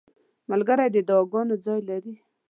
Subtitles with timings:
[0.49, 2.13] ملګری د دعاګانو ځای لري.